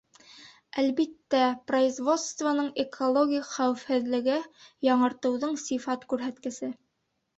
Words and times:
Әлбиттә, 0.83 1.41
производствоның 1.71 2.71
экологик 2.85 3.45
хәүефһеҙлеге— 3.51 4.41
яңыртыуҙың 4.91 5.59
сифат 5.69 6.13
күрһәткесе. 6.15 6.73